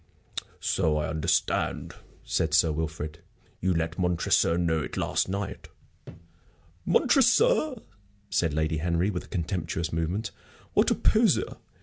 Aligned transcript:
"So 0.59 0.97
I 0.97 1.07
understand," 1.09 1.93
said 2.23 2.55
Sir 2.55 2.71
Wilfrid; 2.71 3.19
"you 3.59 3.71
let 3.75 3.99
Montresor 3.99 4.57
know 4.57 4.81
it 4.81 4.97
last 4.97 5.29
night." 5.29 5.67
"Montresor!" 6.87 7.75
said 8.31 8.51
Lady 8.51 8.77
Henry, 8.79 9.11
with 9.11 9.25
a 9.25 9.27
contemptuous 9.27 9.93
movement. 9.93 10.31
"What 10.73 10.89
a 10.89 10.95
poseur! 10.95 11.57